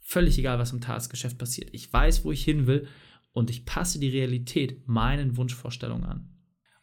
Völlig 0.00 0.36
egal, 0.36 0.58
was 0.58 0.72
im 0.72 0.80
Tagesgeschäft 0.80 1.38
passiert. 1.38 1.68
Ich 1.70 1.92
weiß, 1.92 2.24
wo 2.24 2.32
ich 2.32 2.42
hin 2.42 2.66
will 2.66 2.88
und 3.30 3.48
ich 3.48 3.64
passe 3.64 4.00
die 4.00 4.08
Realität 4.08 4.88
meinen 4.88 5.36
Wunschvorstellungen 5.36 6.06
an. 6.06 6.28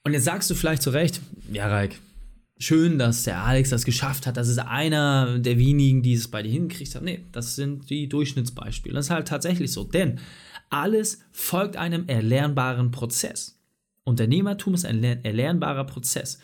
Und 0.05 0.13
jetzt 0.13 0.24
sagst 0.24 0.50
du 0.50 0.55
vielleicht 0.55 0.84
zu 0.84 0.91
Recht, 0.91 1.20
ja, 1.51 1.67
Reik, 1.67 2.00
schön, 2.60 2.98
dass 2.98 3.24
der 3.24 3.43
Alex 3.43 3.72
das 3.72 3.84
geschafft 3.84 4.25
hat. 4.25 4.38
Das 4.38 4.48
ist 4.48 4.60
einer 4.60 5.38
der 5.38 5.58
wenigen, 5.58 6.01
die 6.01 6.13
es 6.13 6.29
bei 6.29 6.41
dir 6.41 6.51
hingekriegt 6.53 6.96
haben. 6.96 7.03
Nee, 7.03 7.25
das 7.34 7.58
sind 7.58 7.89
die 7.89 8.08
Durchschnittsbeispiele. 8.08 8.96
Das 8.96 9.08
ist 9.08 9.12
halt 9.12 9.27
tatsächlich 9.27 9.74
so, 9.74 9.84
denn 9.84 10.22
alles 10.70 11.20
folgt 11.32 11.77
einem 11.77 12.08
erlernbaren 12.08 12.91
Prozess. 12.91 13.60
Unternehmertum 14.03 14.74
ist 14.74 14.86
ein 14.86 15.03
erlernbarer 15.03 15.86
Prozess. 15.86 16.39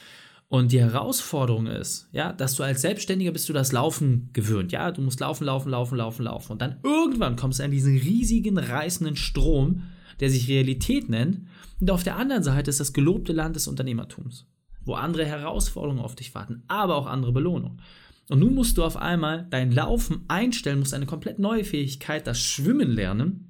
Und 0.50 0.72
die 0.72 0.80
Herausforderung 0.80 1.68
ist, 1.68 2.10
ja, 2.12 2.34
dass 2.34 2.56
du 2.56 2.64
als 2.64 2.82
Selbstständiger 2.82 3.32
bist 3.32 3.48
du 3.50 3.54
das 3.54 3.72
Laufen 3.72 4.30
gewöhnt. 4.34 4.72
Ja, 4.72 4.92
du 4.92 5.02
musst 5.02 5.20
laufen, 5.20 5.44
laufen, 5.44 5.70
laufen, 5.70 5.96
laufen, 5.96 6.24
laufen. 6.24 6.52
Und 6.54 6.62
dann 6.62 6.80
irgendwann 6.84 7.36
kommst 7.36 7.60
du 7.60 7.64
an 7.64 7.72
diesen 7.72 7.96
riesigen, 7.96 8.58
reißenden 8.58 9.16
Strom, 9.16 9.84
der 10.20 10.32
sich 10.32 10.48
Realität 10.48 11.08
nennt. 11.08 11.42
Und 11.80 11.92
auf 11.92 12.04
der 12.04 12.16
anderen 12.16 12.42
Seite 12.42 12.72
ist 12.72 12.80
das 12.80 12.94
gelobte 12.94 13.32
Land 13.32 13.56
des 13.56 13.68
Unternehmertums, 13.68 14.48
wo 14.86 14.96
andere 14.96 15.26
Herausforderungen 15.26 16.02
auf 16.02 16.16
dich 16.16 16.34
warten, 16.34 16.64
aber 16.68 16.96
auch 16.96 17.06
andere 17.06 17.32
Belohnungen. 17.32 17.82
Und 18.30 18.40
nun 18.40 18.56
musst 18.56 18.78
du 18.78 18.84
auf 18.84 18.98
einmal 18.98 19.48
dein 19.52 19.72
Laufen 19.72 20.24
einstellen, 20.28 20.80
musst 20.80 20.96
eine 20.96 21.06
komplett 21.06 21.38
neue 21.38 21.64
Fähigkeit, 21.64 22.26
das 22.26 22.40
Schwimmen 22.40 22.90
lernen, 22.90 23.49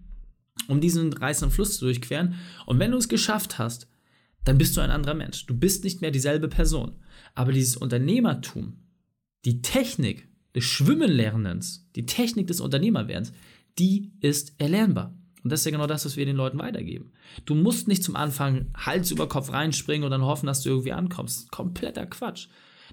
um 0.68 0.82
diesen 0.82 1.14
reißenden 1.14 1.54
Fluss 1.54 1.78
zu 1.78 1.86
durchqueren. 1.86 2.36
Und 2.66 2.80
wenn 2.80 2.92
du 2.92 2.98
es 2.98 3.10
geschafft 3.10 3.58
hast, 3.58 3.88
dann 4.46 4.58
bist 4.58 4.76
du 4.76 4.82
ein 4.82 4.92
anderer 4.92 5.14
Mensch. 5.14 5.46
Du 5.46 5.58
bist 5.58 5.84
nicht 5.84 6.02
mehr 6.02 6.12
dieselbe 6.12 6.48
Person. 6.48 6.94
Aber 7.36 7.52
dieses 7.52 7.78
Unternehmertum, 7.78 8.78
die 9.46 9.62
Technik 9.62 10.28
des 10.56 10.64
Schwimmenlernens, 10.64 11.90
die 11.96 12.06
Technik 12.06 12.48
des 12.48 12.62
Unternehmerwerdens, 12.62 13.34
die 13.78 14.12
ist 14.20 14.54
erlernbar. 14.60 15.16
Und 15.44 15.52
das 15.52 15.62
ist 15.62 15.66
ja 15.66 15.72
genau 15.72 15.88
das, 15.88 16.06
was 16.06 16.18
wir 16.18 16.26
den 16.26 16.36
Leuten 16.36 16.60
weitergeben. 16.60 17.12
Du 17.46 17.56
musst 17.56 17.88
nicht 17.88 18.04
zum 18.04 18.16
Anfang 18.16 18.68
Hals 18.76 19.12
über 19.12 19.30
Kopf 19.30 19.52
reinspringen 19.52 20.04
und 20.04 20.12
dann 20.12 20.24
hoffen, 20.24 20.48
dass 20.48 20.62
du 20.62 20.70
irgendwie 20.70 20.92
ankommst. 20.92 21.52
Kompletter 21.52 22.06
Quatsch. 22.06 22.48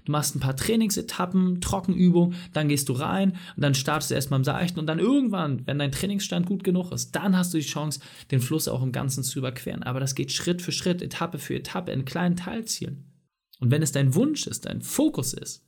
Du 0.07 0.13
machst 0.13 0.35
ein 0.35 0.39
paar 0.39 0.55
Trainingsetappen, 0.55 1.59
Trockenübungen, 1.59 2.37
dann 2.53 2.69
gehst 2.69 2.87
du 2.87 2.93
rein 2.93 3.31
und 3.57 3.61
dann 3.61 3.75
startest 3.75 4.09
du 4.09 4.15
erstmal 4.15 4.39
im 4.39 4.45
Seichten 4.45 4.79
und 4.79 4.87
dann 4.87 4.99
irgendwann, 4.99 5.67
wenn 5.67 5.79
dein 5.79 5.91
Trainingsstand 5.91 6.45
gut 6.45 6.63
genug 6.63 6.93
ist, 6.93 7.11
dann 7.11 7.35
hast 7.35 7.53
du 7.53 7.57
die 7.57 7.65
Chance, 7.65 7.99
den 8.31 8.39
Fluss 8.39 8.69
auch 8.69 8.81
im 8.81 8.93
Ganzen 8.93 9.21
zu 9.21 9.37
überqueren. 9.37 9.83
Aber 9.83 9.99
das 9.99 10.15
geht 10.15 10.31
Schritt 10.31 10.61
für 10.61 10.71
Schritt, 10.71 11.01
Etappe 11.01 11.39
für 11.39 11.55
Etappe 11.55 11.91
in 11.91 12.05
kleinen 12.05 12.37
Teilzielen. 12.37 13.03
Und 13.59 13.69
wenn 13.69 13.81
es 13.81 13.91
dein 13.91 14.15
Wunsch 14.15 14.47
ist, 14.47 14.65
dein 14.65 14.81
Fokus 14.81 15.33
ist, 15.33 15.65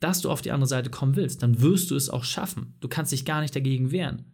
dass 0.00 0.22
du 0.22 0.30
auf 0.30 0.40
die 0.40 0.52
andere 0.52 0.68
Seite 0.68 0.88
kommen 0.88 1.14
willst, 1.14 1.42
dann 1.42 1.60
wirst 1.60 1.90
du 1.90 1.96
es 1.96 2.08
auch 2.08 2.24
schaffen. 2.24 2.76
Du 2.80 2.88
kannst 2.88 3.12
dich 3.12 3.26
gar 3.26 3.42
nicht 3.42 3.54
dagegen 3.54 3.90
wehren. 3.92 4.24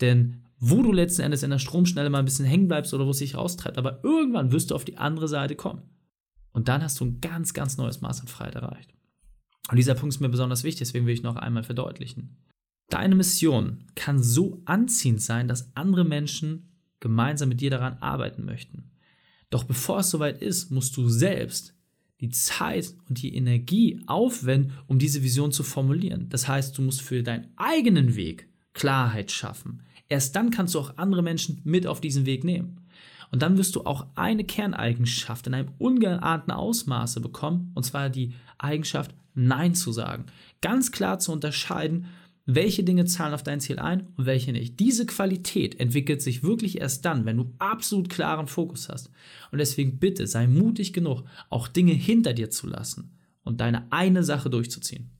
Denn 0.00 0.40
wo 0.58 0.82
du 0.82 0.90
letzten 0.90 1.20
Endes 1.20 1.42
in 1.42 1.50
der 1.50 1.58
Stromschnelle 1.58 2.08
mal 2.08 2.20
ein 2.20 2.24
bisschen 2.24 2.46
hängen 2.46 2.68
bleibst 2.68 2.94
oder 2.94 3.04
wo 3.04 3.10
es 3.10 3.18
sich 3.18 3.34
raustreibt, 3.34 3.76
aber 3.76 4.02
irgendwann 4.02 4.52
wirst 4.52 4.70
du 4.70 4.74
auf 4.74 4.86
die 4.86 4.96
andere 4.96 5.28
Seite 5.28 5.54
kommen. 5.54 5.82
Und 6.56 6.68
dann 6.68 6.82
hast 6.82 6.98
du 7.00 7.04
ein 7.04 7.20
ganz, 7.20 7.52
ganz 7.52 7.76
neues 7.76 8.00
Maß 8.00 8.22
an 8.22 8.28
Freiheit 8.28 8.54
erreicht. 8.54 8.94
Und 9.68 9.76
dieser 9.76 9.94
Punkt 9.94 10.14
ist 10.14 10.20
mir 10.20 10.30
besonders 10.30 10.64
wichtig, 10.64 10.78
deswegen 10.78 11.04
will 11.04 11.12
ich 11.12 11.22
noch 11.22 11.36
einmal 11.36 11.64
verdeutlichen. 11.64 12.38
Deine 12.88 13.14
Mission 13.14 13.84
kann 13.94 14.22
so 14.22 14.62
anziehend 14.64 15.20
sein, 15.20 15.48
dass 15.48 15.76
andere 15.76 16.06
Menschen 16.06 16.70
gemeinsam 16.98 17.50
mit 17.50 17.60
dir 17.60 17.68
daran 17.68 17.98
arbeiten 17.98 18.46
möchten. 18.46 18.90
Doch 19.50 19.64
bevor 19.64 19.98
es 19.98 20.08
soweit 20.08 20.40
ist, 20.40 20.70
musst 20.70 20.96
du 20.96 21.10
selbst 21.10 21.74
die 22.22 22.30
Zeit 22.30 22.94
und 23.06 23.20
die 23.20 23.34
Energie 23.34 24.00
aufwenden, 24.06 24.72
um 24.86 24.98
diese 24.98 25.22
Vision 25.22 25.52
zu 25.52 25.62
formulieren. 25.62 26.30
Das 26.30 26.48
heißt, 26.48 26.78
du 26.78 26.80
musst 26.80 27.02
für 27.02 27.22
deinen 27.22 27.48
eigenen 27.56 28.16
Weg 28.16 28.48
Klarheit 28.72 29.30
schaffen. 29.30 29.82
Erst 30.08 30.34
dann 30.34 30.50
kannst 30.50 30.74
du 30.74 30.78
auch 30.78 30.96
andere 30.96 31.22
Menschen 31.22 31.60
mit 31.64 31.86
auf 31.86 32.00
diesen 32.00 32.24
Weg 32.24 32.44
nehmen. 32.44 32.85
Und 33.30 33.42
dann 33.42 33.58
wirst 33.58 33.76
du 33.76 33.84
auch 33.84 34.06
eine 34.14 34.44
Kerneigenschaft 34.44 35.46
in 35.46 35.54
einem 35.54 35.72
ungeahnten 35.78 36.52
Ausmaße 36.52 37.20
bekommen, 37.20 37.72
und 37.74 37.84
zwar 37.84 38.10
die 38.10 38.34
Eigenschaft, 38.58 39.14
Nein 39.34 39.74
zu 39.74 39.92
sagen. 39.92 40.26
Ganz 40.62 40.92
klar 40.92 41.18
zu 41.18 41.30
unterscheiden, 41.30 42.06
welche 42.46 42.84
Dinge 42.84 43.04
zahlen 43.04 43.34
auf 43.34 43.42
dein 43.42 43.60
Ziel 43.60 43.78
ein 43.78 44.06
und 44.16 44.24
welche 44.24 44.52
nicht. 44.52 44.78
Diese 44.78 45.04
Qualität 45.04 45.78
entwickelt 45.80 46.22
sich 46.22 46.42
wirklich 46.42 46.80
erst 46.80 47.04
dann, 47.04 47.26
wenn 47.26 47.36
du 47.36 47.52
absolut 47.58 48.08
klaren 48.08 48.46
Fokus 48.46 48.88
hast. 48.88 49.10
Und 49.50 49.58
deswegen 49.58 49.98
bitte 49.98 50.26
sei 50.26 50.46
mutig 50.46 50.92
genug, 50.92 51.24
auch 51.50 51.68
Dinge 51.68 51.92
hinter 51.92 52.32
dir 52.32 52.48
zu 52.48 52.68
lassen 52.68 53.18
und 53.42 53.60
deine 53.60 53.90
eine 53.90 54.22
Sache 54.22 54.48
durchzuziehen. 54.48 55.10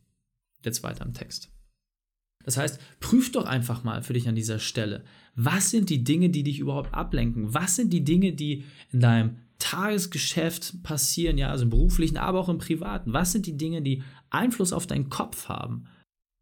Jetzt 0.65 0.83
weiter 0.83 1.05
im 1.05 1.15
Text. 1.15 1.56
Das 2.45 2.57
heißt, 2.57 2.81
prüf 3.01 3.33
doch 3.33 3.45
einfach 3.45 3.83
mal 3.83 4.03
für 4.03 4.13
dich 4.13 4.29
an 4.29 4.37
dieser 4.37 4.59
Stelle, 4.59 5.05
was 5.35 5.71
sind 5.71 5.91
die 5.91 6.05
Dinge, 6.05 6.31
die 6.31 6.43
dich 6.43 6.59
überhaupt 6.59 6.95
ablenken? 6.95 7.53
Was 7.53 7.77
sind 7.77 7.93
die 7.93 8.05
Dinge, 8.05 8.33
die 8.33 8.65
in 8.93 9.01
deinem 9.01 9.37
Tagesgeschäft 9.59 10.83
passieren, 10.83 11.39
ja, 11.39 11.51
also 11.51 11.65
im 11.65 11.71
beruflichen, 11.71 12.17
aber 12.17 12.41
auch 12.41 12.49
im 12.49 12.59
privaten? 12.59 13.13
Was 13.13 13.33
sind 13.33 13.47
die 13.47 13.57
Dinge, 13.57 13.83
die 13.83 14.03
Einfluss 14.31 14.73
auf 14.73 14.87
deinen 14.87 15.11
Kopf 15.11 15.49
haben? 15.49 15.87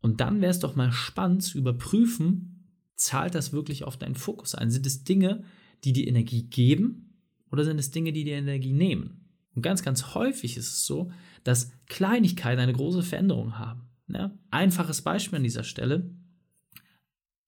Und 0.00 0.20
dann 0.20 0.40
wäre 0.40 0.50
es 0.50 0.58
doch 0.58 0.76
mal 0.76 0.92
spannend 0.92 1.42
zu 1.42 1.58
überprüfen, 1.58 2.68
zahlt 2.96 3.34
das 3.34 3.52
wirklich 3.52 3.84
auf 3.84 3.96
deinen 3.96 4.14
Fokus 4.14 4.54
ein? 4.54 4.70
Sind 4.70 4.86
es 4.86 5.04
Dinge, 5.04 5.44
die 5.84 5.92
dir 5.92 6.06
Energie 6.06 6.44
geben 6.44 7.18
oder 7.50 7.64
sind 7.64 7.78
es 7.78 7.90
Dinge, 7.90 8.12
die 8.12 8.24
dir 8.24 8.36
Energie 8.36 8.72
nehmen? 8.72 9.28
Und 9.54 9.62
ganz, 9.62 9.82
ganz 9.82 10.14
häufig 10.14 10.56
ist 10.56 10.68
es 10.68 10.86
so, 10.86 11.10
dass 11.44 11.70
Kleinigkeiten 11.86 12.60
eine 12.60 12.72
große 12.72 13.02
Veränderung 13.02 13.58
haben. 13.58 13.88
Ja? 14.08 14.32
Einfaches 14.50 15.02
Beispiel 15.02 15.36
an 15.36 15.42
dieser 15.42 15.64
Stelle. 15.64 16.10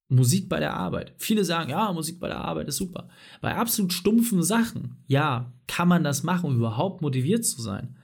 Musik 0.09 0.49
bei 0.49 0.61
der 0.61 0.75
Arbeit. 0.75 1.15
Viele 1.19 1.45
sagen, 1.45 1.71
ja, 1.71 1.93
Musik 1.93 2.21
bei 2.21 2.29
der 2.29 2.39
Arbeit 2.39 2.69
ist 2.69 2.77
super. 2.77 3.09
Bei 3.41 3.57
absolut 3.57 3.93
stumpfen 3.93 4.43
Sachen, 4.43 4.97
ja, 5.09 5.53
kann 5.67 5.89
man 5.89 6.05
das 6.05 6.23
machen, 6.23 6.51
um 6.51 6.57
überhaupt 6.57 7.03
motiviert 7.03 7.45
zu 7.45 7.61
sein. 7.61 7.97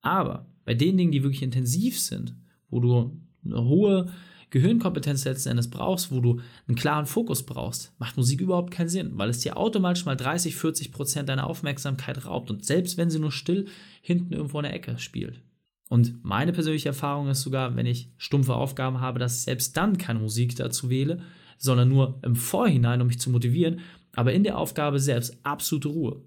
Aber 0.00 0.46
bei 0.64 0.74
den 0.74 0.96
Dingen, 0.96 1.12
die 1.12 1.22
wirklich 1.22 1.42
intensiv 1.42 2.00
sind, 2.00 2.34
wo 2.70 2.80
du 2.80 3.16
eine 3.44 3.64
hohe 3.64 4.12
Gehirnkompetenz 4.50 5.24
letzten 5.24 5.50
Endes 5.50 5.70
brauchst, 5.70 6.12
wo 6.12 6.20
du 6.20 6.40
einen 6.68 6.76
klaren 6.76 7.06
Fokus 7.06 7.44
brauchst, 7.44 7.92
macht 7.98 8.16
Musik 8.16 8.40
überhaupt 8.40 8.70
keinen 8.70 8.88
Sinn, 8.88 9.12
weil 9.14 9.28
es 9.28 9.40
dir 9.40 9.56
automatisch 9.56 10.04
mal 10.04 10.16
30, 10.16 10.56
40 10.56 10.92
Prozent 10.92 11.28
deiner 11.28 11.46
Aufmerksamkeit 11.46 12.24
raubt. 12.24 12.50
Und 12.50 12.64
selbst 12.64 12.96
wenn 12.96 13.10
sie 13.10 13.18
nur 13.18 13.32
still 13.32 13.66
hinten 14.00 14.32
irgendwo 14.32 14.58
in 14.58 14.64
der 14.64 14.74
Ecke 14.74 14.98
spielt. 14.98 15.40
Und 15.88 16.24
meine 16.24 16.52
persönliche 16.52 16.88
Erfahrung 16.88 17.28
ist 17.28 17.42
sogar, 17.42 17.76
wenn 17.76 17.86
ich 17.86 18.10
stumpfe 18.16 18.54
Aufgaben 18.54 19.00
habe, 19.00 19.18
dass 19.18 19.38
ich 19.38 19.42
selbst 19.42 19.76
dann 19.76 19.98
keine 19.98 20.18
Musik 20.18 20.56
dazu 20.56 20.90
wähle, 20.90 21.20
sondern 21.58 21.88
nur 21.88 22.18
im 22.22 22.36
Vorhinein, 22.36 23.00
um 23.00 23.06
mich 23.06 23.20
zu 23.20 23.30
motivieren, 23.30 23.80
aber 24.14 24.32
in 24.32 24.44
der 24.44 24.58
Aufgabe 24.58 24.98
selbst 24.98 25.38
absolute 25.44 25.88
Ruhe. 25.88 26.22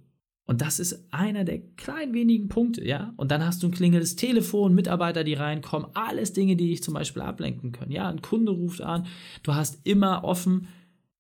Und 0.45 0.61
das 0.61 0.79
ist 0.79 1.05
einer 1.11 1.43
der 1.43 1.59
kleinen 1.75 2.13
wenigen 2.13 2.47
Punkte, 2.47 2.85
ja. 2.85 3.13
Und 3.17 3.31
dann 3.31 3.45
hast 3.45 3.61
du 3.61 3.67
ein 3.67 3.73
klingelndes 3.73 4.15
Telefon, 4.15 4.73
Mitarbeiter, 4.73 5.25
die 5.25 5.33
reinkommen, 5.33 5.89
alles 5.93 6.31
Dinge, 6.31 6.55
die 6.55 6.69
dich 6.69 6.81
zum 6.81 6.93
Beispiel 6.93 7.21
ablenken 7.21 7.73
können. 7.73 7.91
Ja, 7.91 8.07
ein 8.07 8.21
Kunde 8.21 8.53
ruft 8.53 8.81
an, 8.81 9.07
du 9.43 9.55
hast 9.55 9.85
immer 9.85 10.23
offen. 10.23 10.69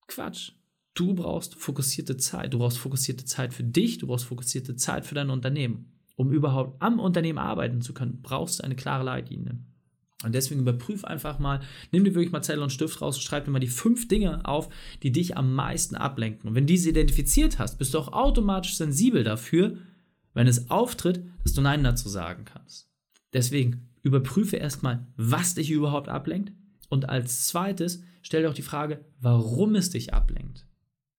Quatsch. 0.07 0.53
Du 0.93 1.13
brauchst 1.13 1.55
fokussierte 1.55 2.15
Zeit. 2.15 2.53
Du 2.53 2.59
brauchst 2.59 2.77
fokussierte 2.77 3.25
Zeit 3.25 3.53
für 3.53 3.65
dich, 3.65 3.97
du 3.97 4.07
brauchst 4.07 4.25
fokussierte 4.25 4.77
Zeit 4.77 5.05
für 5.05 5.13
dein 5.13 5.29
Unternehmen. 5.29 5.96
Um 6.17 6.31
überhaupt 6.31 6.81
am 6.81 6.99
Unternehmen 6.99 7.37
arbeiten 7.37 7.81
zu 7.81 7.93
können, 7.93 8.21
brauchst 8.23 8.59
du 8.59 8.63
eine 8.63 8.75
klare 8.75 9.03
Leitlinie. 9.03 9.59
Und 10.23 10.33
deswegen 10.33 10.61
überprüf 10.61 11.05
einfach 11.05 11.37
mal, 11.37 11.59
nimm 11.91 12.03
dir 12.03 12.15
wirklich 12.15 12.31
mal 12.31 12.41
Zettel 12.41 12.63
und 12.63 12.71
Stift 12.71 13.01
raus 13.01 13.21
schreib 13.21 13.45
dir 13.45 13.51
mal 13.51 13.59
die 13.59 13.67
fünf 13.67 14.07
Dinge 14.07 14.43
auf, 14.45 14.67
die 15.03 15.11
dich 15.11 15.37
am 15.37 15.53
meisten 15.53 15.95
ablenken. 15.95 16.49
Und 16.49 16.55
wenn 16.55 16.65
diese 16.65 16.89
identifiziert 16.89 17.59
hast, 17.59 17.77
bist 17.77 17.93
du 17.93 17.99
auch 17.99 18.13
automatisch 18.13 18.77
sensibel 18.77 19.23
dafür, 19.23 19.77
wenn 20.33 20.47
es 20.47 20.71
auftritt, 20.71 21.23
dass 21.43 21.53
du 21.53 21.61
Nein 21.61 21.83
dazu 21.83 22.09
sagen 22.09 22.45
kannst. 22.45 22.89
Deswegen 23.31 23.89
überprüfe 24.01 24.55
erstmal, 24.55 25.05
was 25.17 25.53
dich 25.53 25.69
überhaupt 25.69 26.09
ablenkt. 26.09 26.51
Und 26.89 27.09
als 27.09 27.47
zweites 27.47 28.01
stell 28.23 28.41
dir 28.41 28.49
auch 28.49 28.55
die 28.55 28.63
Frage, 28.63 29.05
warum 29.19 29.75
es 29.75 29.91
dich 29.91 30.15
ablenkt. 30.15 30.65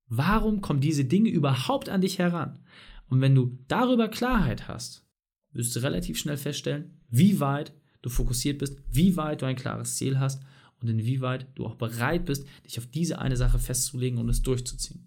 Warum 0.09 0.61
kommen 0.61 0.81
diese 0.81 1.05
Dinge 1.05 1.31
überhaupt 1.31 1.89
an 1.89 2.01
dich 2.01 2.19
heran? 2.19 2.59
Und 3.09 3.21
wenn 3.21 3.35
du 3.35 3.59
darüber 3.69 4.09
Klarheit 4.09 4.69
hast, 4.69 5.05
wirst 5.53 5.75
du 5.75 5.81
relativ 5.81 6.19
schnell 6.19 6.37
feststellen, 6.37 7.01
wie 7.09 7.41
weit 7.41 7.73
du 8.03 8.11
fokussiert 8.11 8.59
bist, 8.59 8.79
wie 8.91 9.17
weit 9.17 9.43
du 9.43 9.47
ein 9.47 9.57
klares 9.57 9.97
Ziel 9.97 10.19
hast 10.19 10.43
und 10.81 10.89
inwieweit 10.89 11.47
du 11.55 11.67
auch 11.67 11.75
bereit 11.75 12.27
bist, 12.27 12.47
dich 12.65 12.79
auf 12.79 12.87
diese 12.87 13.19
eine 13.19 13.37
Sache 13.37 13.59
festzulegen 13.59 14.19
und 14.19 14.29
es 14.29 14.43
durchzuziehen. 14.43 15.07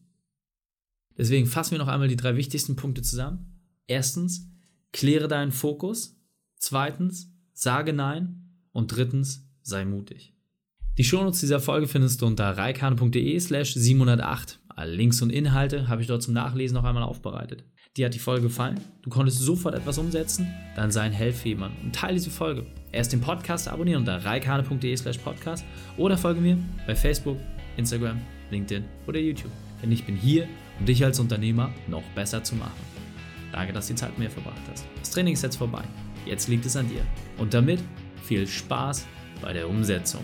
Deswegen 1.18 1.46
fassen 1.46 1.72
wir 1.72 1.80
noch 1.80 1.88
einmal 1.88 2.08
die 2.08 2.16
drei 2.16 2.36
wichtigsten 2.36 2.76
Punkte 2.76 3.02
zusammen. 3.02 3.60
Erstens, 3.88 4.50
kläre 4.92 5.28
deinen 5.28 5.52
Fokus. 5.52 6.18
Zweitens, 6.58 7.32
sage 7.54 7.94
Nein. 7.94 8.38
Und 8.72 8.96
drittens, 8.96 9.48
sei 9.62 9.86
mutig. 9.86 10.34
Die 10.98 11.04
Shownotes 11.04 11.42
dieser 11.42 11.60
Folge 11.60 11.88
findest 11.88 12.22
du 12.22 12.26
unter 12.26 12.58
reikane.de 12.58 13.40
slash 13.40 13.74
708. 13.74 14.60
Alle 14.70 14.94
Links 14.94 15.22
und 15.22 15.30
Inhalte 15.30 15.88
habe 15.88 16.02
ich 16.02 16.08
dort 16.08 16.24
zum 16.24 16.34
Nachlesen 16.34 16.76
noch 16.76 16.84
einmal 16.84 17.04
aufbereitet. 17.04 17.66
Dir 17.98 18.06
hat 18.06 18.14
die 18.14 18.20
Folge 18.20 18.44
gefallen? 18.44 18.80
Du 19.02 19.10
konntest 19.10 19.40
sofort 19.40 19.76
etwas 19.76 19.98
umsetzen? 19.98 20.48
Dann 20.78 20.92
sei 20.92 21.02
ein 21.02 21.12
Helfjemand 21.12 21.76
und 21.84 21.94
teile 21.94 22.14
diese 22.14 22.30
Folge. 22.30 22.66
Erst 22.94 23.12
den 23.12 23.20
Podcast 23.20 23.68
abonnieren 23.68 24.00
unter 24.00 24.24
reikane.de 24.24 24.96
slash 24.96 25.18
podcast 25.18 25.66
oder 25.98 26.18
folge 26.18 26.40
mir 26.40 26.58
bei 26.88 26.96
Facebook, 26.96 27.38
Instagram, 27.76 28.22
LinkedIn 28.50 28.86
oder 29.08 29.20
YouTube. 29.20 29.52
Denn 29.84 29.92
ich 29.92 30.06
bin 30.06 30.16
hier, 30.16 30.48
um 30.80 30.86
dich 30.86 31.04
als 31.04 31.20
Unternehmer 31.20 31.70
noch 31.90 32.04
besser 32.16 32.42
zu 32.42 32.56
machen. 32.56 32.80
Danke, 33.52 33.74
dass 33.74 33.88
du 33.88 33.94
die 33.94 34.00
Zeit 34.00 34.12
mit 34.12 34.20
mir 34.20 34.30
verbracht 34.30 34.62
hast. 34.72 34.86
Das 34.98 35.10
Training 35.10 35.34
ist 35.34 35.44
jetzt 35.44 35.58
vorbei. 35.58 35.84
Jetzt 36.26 36.48
liegt 36.48 36.66
es 36.66 36.78
an 36.78 36.88
dir. 36.88 37.06
Und 37.38 37.54
damit 37.54 37.84
viel 38.24 38.48
Spaß 38.48 39.06
bei 39.42 39.52
der 39.52 39.68
Umsetzung. 39.68 40.24